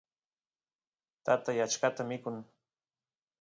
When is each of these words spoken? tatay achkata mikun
tatay 1.25 1.57
achkata 1.65 2.03
mikun 2.09 2.37